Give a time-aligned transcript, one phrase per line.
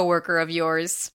[0.00, 1.12] coworker of yours.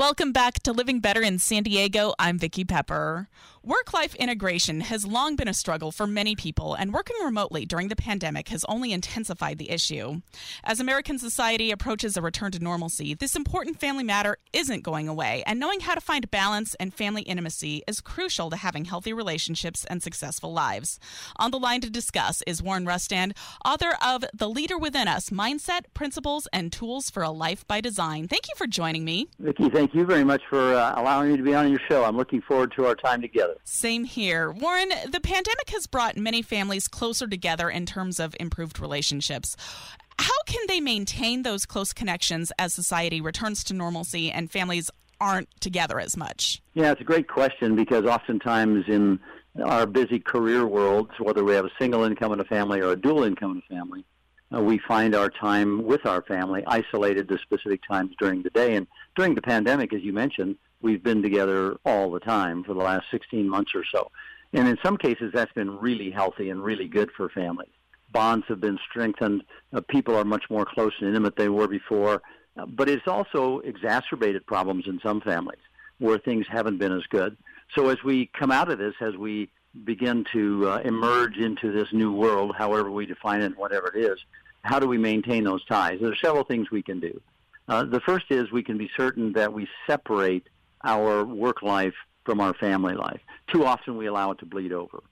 [0.00, 2.14] Welcome back to Living Better in San Diego.
[2.18, 3.28] I'm Vicki Pepper.
[3.62, 7.88] Work life integration has long been a struggle for many people, and working remotely during
[7.88, 10.22] the pandemic has only intensified the issue.
[10.64, 15.42] As American society approaches a return to normalcy, this important family matter isn't going away,
[15.46, 19.84] and knowing how to find balance and family intimacy is crucial to having healthy relationships
[19.90, 20.98] and successful lives.
[21.36, 25.82] On the line to discuss is Warren Rustand, author of The Leader Within Us Mindset,
[25.92, 28.26] Principles, and Tools for a Life by Design.
[28.26, 29.28] Thank you for joining me.
[29.38, 32.04] Vicki, thank you very much for uh, allowing me to be on your show.
[32.04, 33.49] I'm looking forward to our time together.
[33.64, 34.50] Same here.
[34.50, 39.56] Warren, the pandemic has brought many families closer together in terms of improved relationships.
[40.18, 45.48] How can they maintain those close connections as society returns to normalcy and families aren't
[45.60, 46.60] together as much?
[46.74, 49.20] Yeah, it's a great question because oftentimes in
[49.64, 52.96] our busy career worlds, whether we have a single income in a family or a
[52.96, 54.04] dual income in a family,
[54.54, 58.74] uh, we find our time with our family isolated to specific times during the day.
[58.74, 62.80] And during the pandemic, as you mentioned, we've been together all the time for the
[62.80, 64.10] last 16 months or so.
[64.52, 67.70] And in some cases, that's been really healthy and really good for families.
[68.12, 69.44] Bonds have been strengthened.
[69.72, 72.22] Uh, people are much more close and intimate than they were before.
[72.56, 75.60] Uh, but it's also exacerbated problems in some families
[75.98, 77.36] where things haven't been as good.
[77.76, 79.50] So as we come out of this, as we
[79.84, 84.18] begin to uh, emerge into this new world, however we define it, whatever it is,
[84.62, 86.00] how do we maintain those ties?
[86.00, 87.20] There are several things we can do.
[87.68, 90.48] Uh, the first is we can be certain that we separate
[90.84, 93.20] our work life from our family life.
[93.52, 95.02] Too often we allow it to bleed over.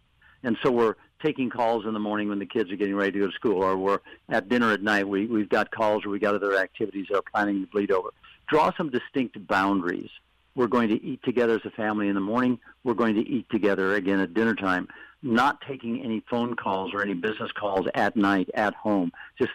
[0.42, 3.18] And so we're taking calls in the morning when the kids are getting ready to
[3.18, 5.08] go to school, or we're at dinner at night.
[5.08, 8.10] We, we've got calls or we've got other activities that are planning to bleed over.
[8.48, 10.10] Draw some distinct boundaries.
[10.54, 12.58] We're going to eat together as a family in the morning.
[12.84, 14.88] We're going to eat together again at dinner time.
[15.22, 19.10] Not taking any phone calls or any business calls at night at home.
[19.36, 19.50] Just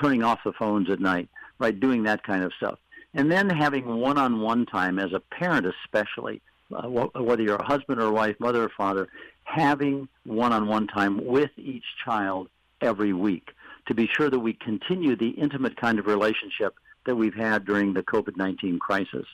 [0.00, 1.28] turning off the phones at night,
[1.58, 1.78] right?
[1.78, 2.78] Doing that kind of stuff
[3.14, 6.40] and then having one-on-one time as a parent especially
[6.74, 9.08] uh, whether you're a husband or a wife mother or father
[9.44, 12.48] having one-on-one time with each child
[12.80, 13.50] every week
[13.86, 16.74] to be sure that we continue the intimate kind of relationship
[17.04, 19.26] that we've had during the covid-19 crisis.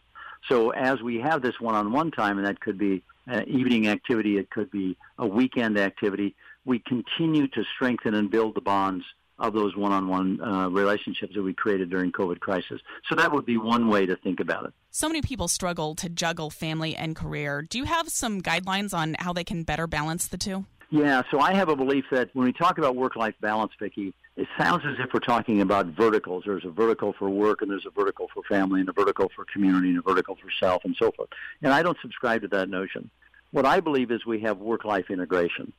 [0.49, 4.51] So as we have this one-on-one time and that could be an evening activity it
[4.51, 6.35] could be a weekend activity
[6.65, 9.05] we continue to strengthen and build the bonds
[9.39, 12.81] of those one-on-one uh, relationships that we created during COVID crisis.
[13.09, 14.73] So that would be one way to think about it.
[14.91, 17.63] So many people struggle to juggle family and career.
[17.63, 20.65] Do you have some guidelines on how they can better balance the two?
[20.91, 24.49] Yeah, so I have a belief that when we talk about work-life balance, Vicki, it
[24.59, 26.45] sounds as if we're talking about verticals.
[26.47, 29.45] There's a vertical for work, and there's a vertical for family, and a vertical for
[29.53, 31.29] community, and a vertical for self, and so forth.
[31.61, 33.11] And I don't subscribe to that notion.
[33.51, 35.73] What I believe is we have work-life integration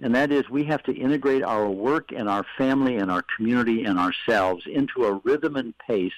[0.00, 3.84] and that is we have to integrate our work and our family and our community
[3.84, 6.12] and ourselves into a rhythm and pace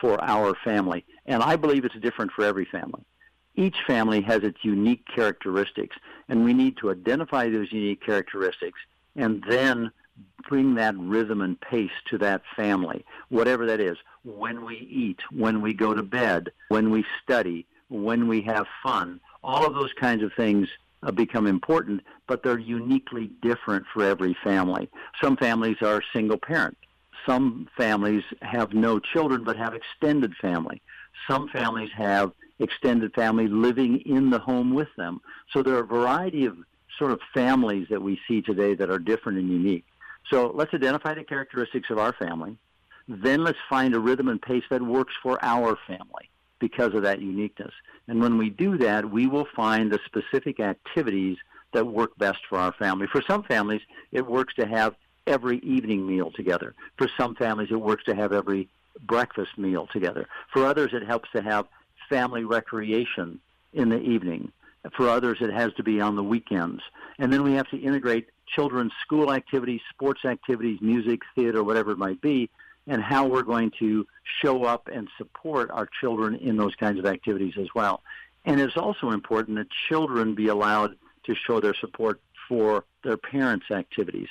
[0.00, 1.04] for our family.
[1.26, 3.04] And I believe it's different for every family.
[3.56, 5.96] Each family has its unique characteristics,
[6.28, 8.78] and we need to identify those unique characteristics
[9.16, 9.90] and then
[10.48, 13.98] bring that rhythm and pace to that family, whatever that is.
[14.24, 19.20] When we eat, when we go to bed, when we study, when we have fun,
[19.42, 20.68] all of those kinds of things
[21.02, 24.88] uh, become important, but they're uniquely different for every family.
[25.22, 26.76] Some families are single parent.
[27.26, 30.80] Some families have no children but have extended family.
[31.28, 35.20] Some families have extended family living in the home with them.
[35.52, 36.56] So there are a variety of
[36.98, 39.84] sort of families that we see today that are different and unique.
[40.30, 42.56] So let's identify the characteristics of our family.
[43.08, 46.30] Then let's find a rhythm and pace that works for our family
[46.60, 47.72] because of that uniqueness.
[48.06, 51.38] And when we do that, we will find the specific activities
[51.72, 53.06] that work best for our family.
[53.06, 54.94] For some families, it works to have
[55.26, 56.74] every evening meal together.
[56.96, 58.68] For some families, it works to have every
[59.02, 60.28] breakfast meal together.
[60.52, 61.66] For others, it helps to have
[62.08, 63.40] family recreation
[63.72, 64.52] in the evening.
[64.96, 66.82] For others, it has to be on the weekends.
[67.18, 71.98] And then we have to integrate children's school activities, sports activities, music, theater, whatever it
[71.98, 72.50] might be,
[72.90, 74.04] and how we're going to
[74.42, 78.02] show up and support our children in those kinds of activities as well.
[78.44, 83.70] And it's also important that children be allowed to show their support for their parents'
[83.70, 84.26] activities.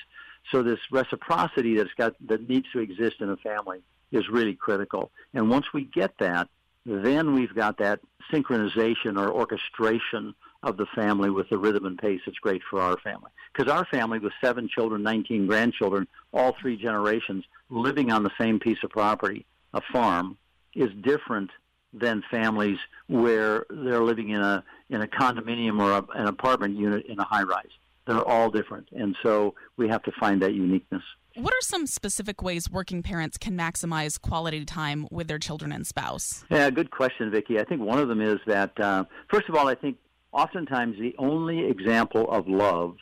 [0.51, 5.09] So this reciprocity that's got that needs to exist in a family is really critical.
[5.33, 6.49] And once we get that,
[6.85, 12.19] then we've got that synchronization or orchestration of the family with the rhythm and pace
[12.25, 13.31] that's great for our family.
[13.53, 18.59] Because our family with seven children, 19 grandchildren, all three generations living on the same
[18.59, 20.37] piece of property, a farm,
[20.75, 21.49] is different
[21.93, 22.77] than families
[23.07, 27.23] where they're living in a in a condominium or a, an apartment unit in a
[27.23, 27.71] high rise.
[28.05, 31.03] They're all different, and so we have to find that uniqueness.
[31.35, 35.85] What are some specific ways working parents can maximize quality time with their children and
[35.85, 36.43] spouse?
[36.49, 37.59] Yeah, good question, Vicki.
[37.59, 39.97] I think one of them is that uh, first of all, I think
[40.31, 42.97] oftentimes the only example of love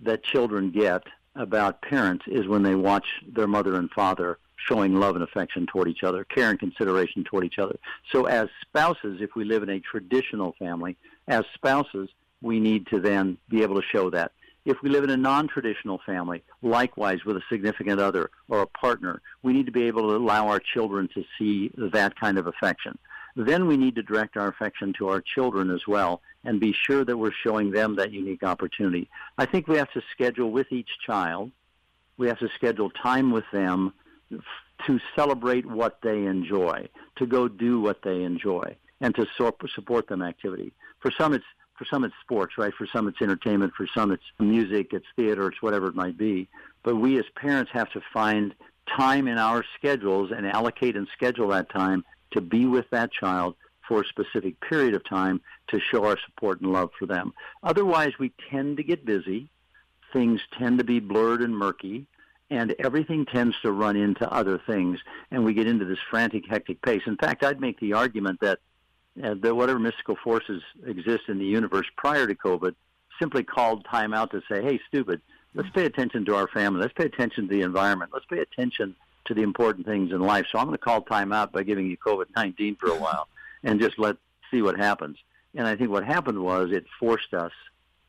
[0.00, 1.02] that children get
[1.34, 5.88] about parents is when they watch their mother and father showing love and affection toward
[5.88, 7.78] each other, care and consideration toward each other.
[8.10, 10.96] So, as spouses, if we live in a traditional family,
[11.28, 12.08] as spouses,
[12.42, 14.32] we need to then be able to show that.
[14.64, 18.66] If we live in a non traditional family, likewise with a significant other or a
[18.66, 22.46] partner, we need to be able to allow our children to see that kind of
[22.46, 22.98] affection.
[23.38, 27.04] Then we need to direct our affection to our children as well and be sure
[27.04, 29.08] that we're showing them that unique opportunity.
[29.38, 31.52] I think we have to schedule with each child,
[32.16, 33.92] we have to schedule time with them
[34.86, 39.24] to celebrate what they enjoy, to go do what they enjoy, and to
[39.72, 40.72] support them activity.
[40.98, 41.44] For some, it's
[41.76, 42.74] for some it's sports, right?
[42.74, 43.72] For some it's entertainment.
[43.76, 46.48] For some it's music, it's theater, it's whatever it might be.
[46.82, 48.52] But we as parents have to find
[48.96, 53.54] time in our schedules and allocate and schedule that time to be with that child
[53.86, 57.32] for a specific period of time to show our support and love for them.
[57.62, 59.48] Otherwise, we tend to get busy.
[60.12, 62.06] Things tend to be blurred and murky
[62.50, 64.98] and everything tends to run into other things,
[65.30, 67.02] and we get into this frantic, hectic pace.
[67.06, 68.58] In fact, I'd make the argument that
[69.22, 72.74] uh, that whatever mystical forces exist in the universe prior to COVID
[73.18, 75.20] simply called time out to say, "Hey, stupid,
[75.54, 76.80] let's pay attention to our family.
[76.80, 78.12] Let's pay attention to the environment.
[78.14, 78.94] Let's pay attention
[79.28, 81.86] to the important things in life." So I'm going to call time out by giving
[81.86, 83.28] you COVID-19 for a while,
[83.62, 84.16] and just let
[84.50, 85.16] see what happens.
[85.54, 87.52] And I think what happened was it forced us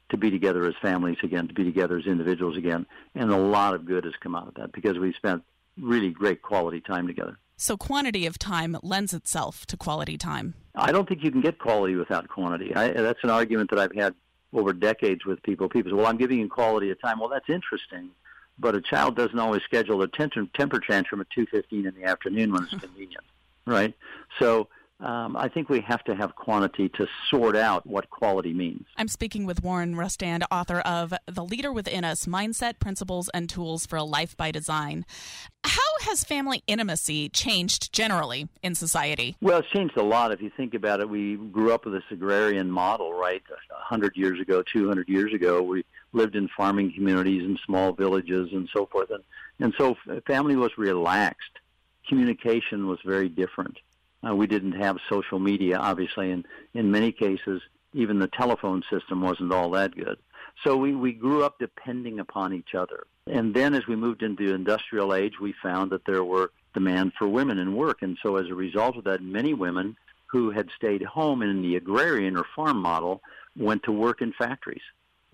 [0.10, 2.86] to be together as families again, to be together as individuals again.
[3.16, 5.44] And a lot of good has come out of that because we spent
[5.78, 7.38] really great quality time together.
[7.58, 10.56] So, quantity of time lends itself to quality time.
[10.76, 12.74] I don't think you can get quality without quantity.
[12.74, 14.16] I, that's an argument that I've had
[14.54, 15.68] over decades with people.
[15.68, 17.20] People say, well, I'm giving you quality of time.
[17.20, 18.10] Well, that's interesting.
[18.60, 22.52] But a child doesn't always schedule a temper, temper tantrum at 2.15 in the afternoon
[22.52, 23.24] when it's convenient,
[23.66, 23.94] right?
[24.38, 24.68] So
[25.02, 28.86] um, I think we have to have quantity to sort out what quality means.
[28.98, 33.86] I'm speaking with Warren Rustand, author of The Leader Within Us Mindset, Principles, and Tools
[33.86, 35.06] for a Life by Design.
[35.64, 39.38] How has family intimacy changed generally in society?
[39.42, 40.34] Well, it's changed a lot.
[40.34, 43.42] If you think about it, we grew up with this agrarian model, right?
[43.70, 48.68] 100 years ago, 200 years ago, we lived in farming communities and small villages and
[48.74, 49.10] so forth.
[49.12, 49.24] And,
[49.60, 49.96] and so
[50.26, 51.60] family was relaxed.
[52.08, 53.78] Communication was very different
[54.28, 57.62] uh, we didn't have social media, obviously, and in many cases,
[57.94, 60.18] even the telephone system wasn't all that good.
[60.64, 63.08] So we, we grew up depending upon each other.
[63.28, 67.14] And then as we moved into the industrial age, we found that there were demand
[67.18, 68.02] for women in work.
[68.02, 69.96] And so as a result of that, many women
[70.28, 73.22] who had stayed home in the agrarian or farm model
[73.56, 74.82] went to work in factories.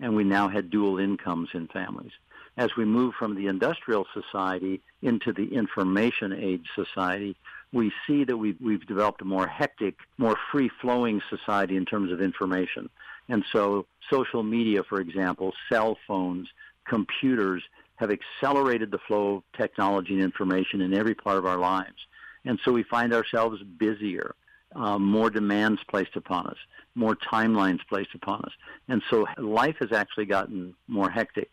[0.00, 2.12] And we now had dual incomes in families.
[2.56, 7.36] As we move from the industrial society into the information age society,
[7.72, 12.20] we see that we've, we've developed a more hectic, more free-flowing society in terms of
[12.22, 12.88] information.
[13.28, 16.48] And so social media, for example, cell phones,
[16.86, 17.62] computers
[17.96, 22.06] have accelerated the flow of technology and information in every part of our lives.
[22.44, 24.34] And so we find ourselves busier,
[24.76, 26.56] um, more demands placed upon us,
[26.94, 28.52] more timelines placed upon us.
[28.88, 31.50] And so life has actually gotten more hectic.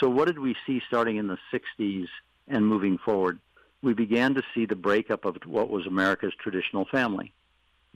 [0.00, 2.06] So what did we see starting in the 60s
[2.48, 3.40] and moving forward?
[3.86, 7.32] we began to see the breakup of what was America's traditional family.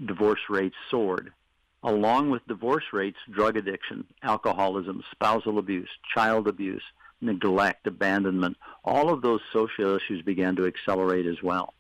[0.05, 1.33] Divorce rates soared.
[1.83, 6.83] Along with divorce rates, drug addiction, alcoholism, spousal abuse, child abuse,
[7.21, 11.75] neglect, abandonment, all of those social issues began to accelerate as well.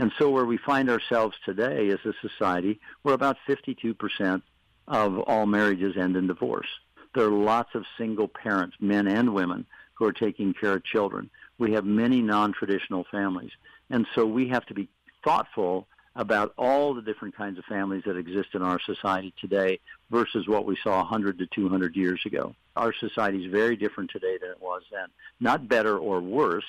[0.00, 4.42] And so where we find ourselves today is a society where about 52%
[4.88, 6.66] of all marriages end in divorce.
[7.14, 11.30] There are lots of single parents, men and women, who are taking care of children
[11.60, 13.52] we have many non-traditional families.
[13.90, 14.88] And so we have to be
[15.22, 19.78] thoughtful about all the different kinds of families that exist in our society today
[20.10, 22.54] versus what we saw 100 to 200 years ago.
[22.74, 25.08] Our society is very different today than it was then.
[25.38, 26.64] Not better or worse,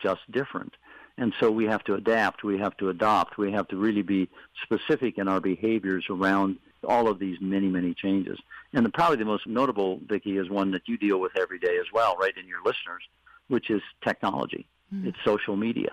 [0.00, 0.74] just different.
[1.16, 4.28] And so we have to adapt, we have to adopt, we have to really be
[4.62, 6.56] specific in our behaviors around
[6.86, 8.38] all of these many, many changes.
[8.72, 11.78] And the, probably the most notable, Vicki, is one that you deal with every day
[11.78, 13.02] as well, right, in your listeners,
[13.48, 14.66] which is technology.
[14.92, 15.08] Mm-hmm.
[15.08, 15.92] It's social media.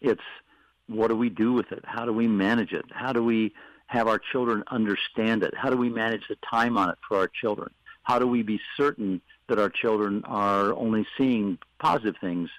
[0.00, 0.20] It's
[0.88, 1.84] what do we do with it?
[1.84, 2.84] How do we manage it?
[2.90, 3.54] How do we
[3.86, 5.54] have our children understand it?
[5.56, 7.70] How do we manage the time on it for our children?
[8.02, 12.50] How do we be certain that our children are only seeing positive things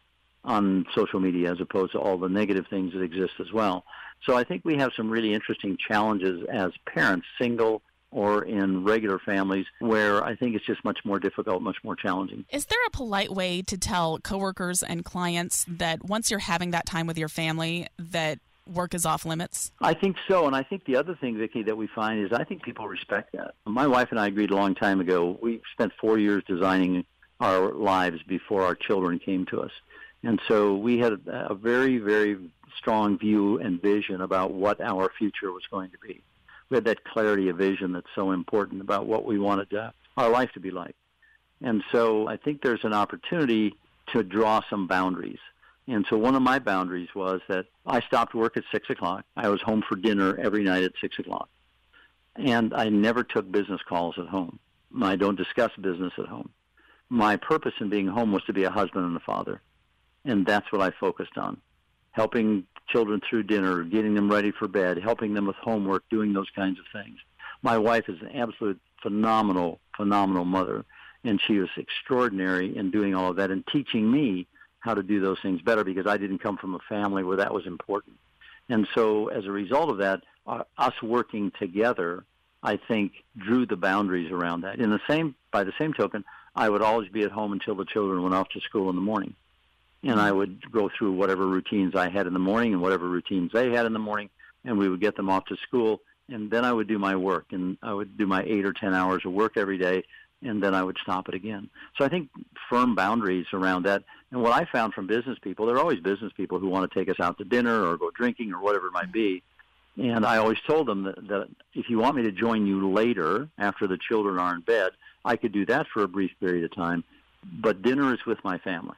[0.43, 3.83] on social media as opposed to all the negative things that exist as well?
[4.25, 9.19] So I think we have some really interesting challenges as parents, single or in regular
[9.19, 12.45] families where I think it's just much more difficult, much more challenging.
[12.51, 16.85] Is there a polite way to tell coworkers and clients that once you're having that
[16.85, 19.71] time with your family that work is off limits?
[19.81, 22.43] I think so, and I think the other thing, Vicki, that we find is I
[22.43, 23.55] think people respect that.
[23.65, 25.37] My wife and I agreed a long time ago.
[25.41, 27.05] We spent four years designing
[27.39, 29.71] our lives before our children came to us,
[30.23, 32.37] and so we had a very, very
[32.77, 36.21] strong view and vision about what our future was going to be
[36.69, 40.29] we had that clarity of vision that's so important about what we wanted to, our
[40.29, 40.95] life to be like.
[41.61, 43.75] And so I think there's an opportunity
[44.13, 45.39] to draw some boundaries.
[45.87, 49.25] And so one of my boundaries was that I stopped work at six o'clock.
[49.37, 51.49] I was home for dinner every night at six o'clock.
[52.35, 54.59] And I never took business calls at home.
[55.01, 56.49] I don't discuss business at home.
[57.09, 59.61] My purpose in being home was to be a husband and a father.
[60.27, 61.57] And that's what I focused on.
[62.11, 66.49] Helping children through dinner, getting them ready for bed, helping them with homework, doing those
[66.55, 67.17] kinds of things.
[67.63, 70.85] My wife is an absolute phenomenal, phenomenal mother,
[71.23, 74.47] and she was extraordinary in doing all of that and teaching me
[74.79, 77.53] how to do those things better because I didn't come from a family where that
[77.53, 78.17] was important.
[78.69, 82.25] And so, as a result of that, uh, us working together,
[82.63, 84.79] I think, drew the boundaries around that.
[84.79, 87.85] In the same, by the same token, I would always be at home until the
[87.85, 89.35] children went off to school in the morning
[90.03, 93.51] and I would go through whatever routines I had in the morning and whatever routines
[93.51, 94.29] they had in the morning,
[94.63, 97.47] and we would get them off to school, and then I would do my work,
[97.51, 100.03] and I would do my eight or ten hours of work every day,
[100.41, 101.69] and then I would stop it again.
[101.97, 102.29] So I think
[102.69, 104.03] firm boundaries around that.
[104.31, 106.99] And what I found from business people, there are always business people who want to
[106.99, 109.41] take us out to dinner or go drinking or whatever it might be.
[109.97, 113.49] And I always told them that, that if you want me to join you later
[113.57, 114.91] after the children are in bed,
[115.25, 117.03] I could do that for a brief period of time.
[117.43, 118.95] But dinner is with my family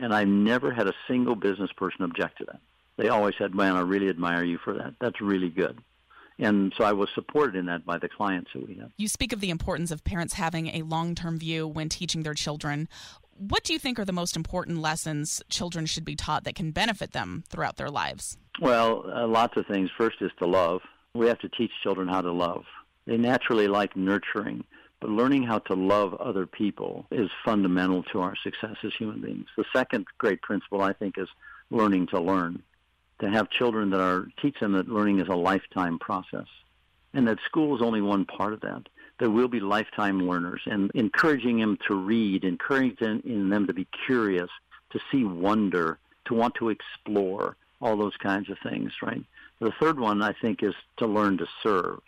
[0.00, 2.60] and I've never had a single business person object to that.
[2.96, 4.94] They always said, "Man, I really admire you for that.
[5.00, 5.78] That's really good."
[6.38, 8.90] And so I was supported in that by the clients that we have.
[8.96, 12.88] You speak of the importance of parents having a long-term view when teaching their children.
[13.36, 16.72] What do you think are the most important lessons children should be taught that can
[16.72, 18.38] benefit them throughout their lives?
[18.60, 19.90] Well, uh, lots of things.
[19.96, 20.80] First is to love.
[21.14, 22.64] We have to teach children how to love.
[23.06, 24.64] They naturally like nurturing.
[25.00, 29.46] But learning how to love other people is fundamental to our success as human beings.
[29.56, 31.28] The second great principle, I think, is
[31.70, 32.62] learning to learn.
[33.20, 36.46] To have children that are, teach them that learning is a lifetime process.
[37.14, 38.88] And that school is only one part of that.
[39.18, 44.48] There will be lifetime learners and encouraging them to read, encouraging them to be curious,
[44.90, 49.24] to see wonder, to want to explore, all those kinds of things, right?
[49.60, 52.00] The third one, I think, is to learn to serve.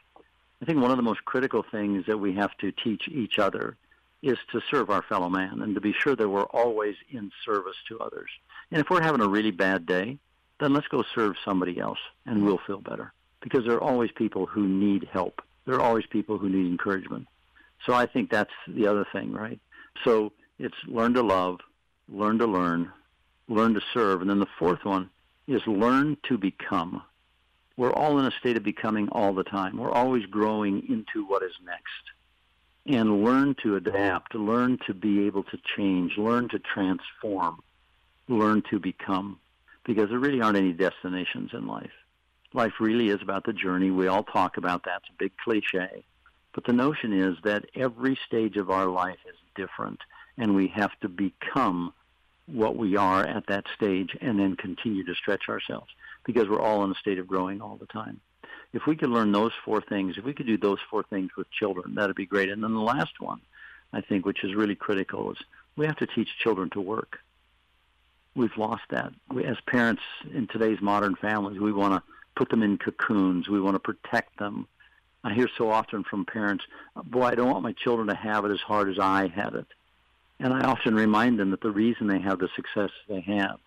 [0.62, 3.76] I think one of the most critical things that we have to teach each other
[4.23, 7.75] is to serve our fellow man and to be sure that we're always in service
[7.88, 8.31] to others.
[8.71, 10.19] And if we're having a really bad day,
[10.61, 13.12] then let's go serve somebody else and we'll feel better.
[13.40, 15.42] Because there are always people who need help.
[15.66, 17.26] There are always people who need encouragement.
[17.85, 19.59] So I think that's the other thing, right?
[20.04, 21.59] So it's learn to love,
[22.09, 22.92] learn to learn,
[23.49, 24.21] learn to serve.
[24.21, 25.11] And then the fourth one
[25.49, 27.02] is learn to become
[27.82, 29.76] we're all in a state of becoming all the time.
[29.76, 32.04] We're always growing into what is next.
[32.86, 37.60] And learn to adapt, learn to be able to change, learn to transform,
[38.28, 39.40] learn to become.
[39.84, 41.90] Because there really aren't any destinations in life.
[42.54, 43.90] Life really is about the journey.
[43.90, 45.02] We all talk about that.
[45.02, 46.04] It's a big cliche.
[46.54, 49.98] But the notion is that every stage of our life is different,
[50.38, 51.92] and we have to become
[52.46, 55.90] what we are at that stage and then continue to stretch ourselves
[56.24, 58.20] because we're all in a state of growing all the time.
[58.72, 61.50] If we could learn those four things, if we could do those four things with
[61.50, 62.48] children, that'd be great.
[62.48, 63.40] And then the last one,
[63.92, 65.38] I think, which is really critical, is
[65.76, 67.18] we have to teach children to work.
[68.34, 69.12] We've lost that.
[69.30, 70.02] We, as parents
[70.32, 72.02] in today's modern families, we want to
[72.34, 73.48] put them in cocoons.
[73.48, 74.66] We want to protect them.
[75.22, 76.64] I hear so often from parents,
[77.04, 79.66] boy, I don't want my children to have it as hard as I had it.
[80.40, 83.60] And I often remind them that the reason they have the success they have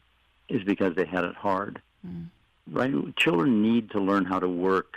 [0.50, 1.82] is because they had it hard.
[2.06, 2.28] Mm.
[2.72, 3.16] Right?
[3.16, 4.96] Children need to learn how to work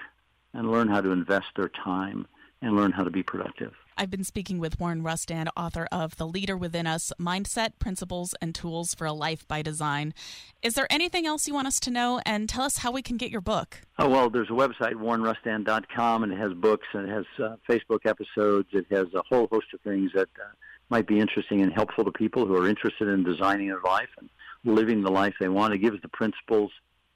[0.55, 2.27] and learn how to invest their time
[2.61, 3.75] and learn how to be productive.
[4.01, 8.55] I've been speaking with Warren Rustand, author of The Leader Within Us Mindset, Principles, and
[8.55, 10.15] Tools for a Life by Design.
[10.63, 12.21] Is there anything else you want us to know?
[12.25, 13.81] And tell us how we can get your book.
[13.99, 18.07] Oh, well, there's a website, warrenrustand.com, and it has books and it has uh, Facebook
[18.07, 18.69] episodes.
[18.73, 20.47] It has a whole host of things that uh,
[20.91, 24.31] might be interesting and helpful to people who are interested in designing their life and
[24.65, 25.75] living the life they want.
[25.75, 26.71] It gives the principles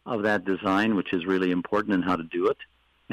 [0.07, 2.59] of that design, which is really important, and how to do it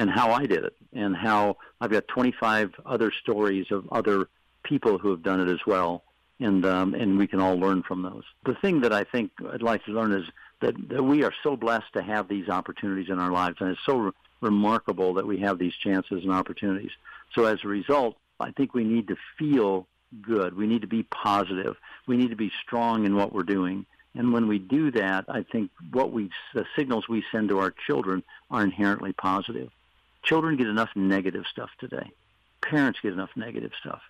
[0.00, 4.28] and how I did it, and how I've got 25 other stories of other
[4.62, 6.04] people who have done it as well,
[6.40, 8.24] and um, and we can all learn from those.
[8.46, 10.24] The thing that I think I'd like to learn is
[10.62, 13.84] that, that we are so blessed to have these opportunities in our lives, and it's
[13.84, 16.92] so re- remarkable that we have these chances and opportunities.
[17.34, 19.86] So as a result, I think we need to feel
[20.22, 20.56] good.
[20.56, 21.76] We need to be positive.
[22.06, 23.84] We need to be strong in what we're doing.
[24.14, 27.72] And when we do that, I think what we the signals we send to our
[27.86, 29.70] children are inherently positive.
[30.24, 32.10] Children get enough negative stuff today.
[32.62, 34.02] Parents get enough negative stuff.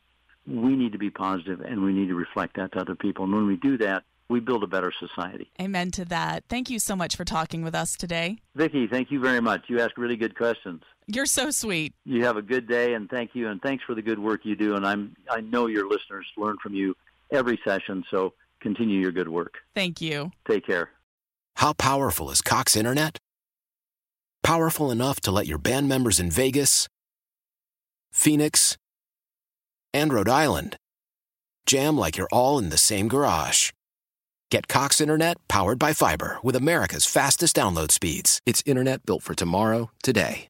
[0.47, 3.25] We need to be positive and we need to reflect that to other people.
[3.25, 5.51] And when we do that, we build a better society.
[5.61, 6.45] Amen to that.
[6.49, 8.39] Thank you so much for talking with us today.
[8.55, 9.65] Vicki, thank you very much.
[9.69, 10.83] You ask really good questions.
[11.07, 11.95] You're so sweet.
[12.05, 14.57] You have a good day and thank you and thanks for the good work you
[14.57, 16.97] do and I'm I know your listeners learn from you
[17.31, 19.59] every session, so continue your good work.
[19.75, 20.33] Thank you.
[20.49, 20.91] Take care.
[21.57, 23.19] How powerful is Cox Internet?
[24.43, 26.89] Powerful enough to let your band members in Vegas,
[28.13, 28.77] Phoenix,
[29.93, 30.77] and Rhode Island
[31.67, 33.71] jam like you're all in the same garage.
[34.51, 38.41] Get Cox Internet powered by fiber with America's fastest download speeds.
[38.45, 40.50] It's internet built for tomorrow, today.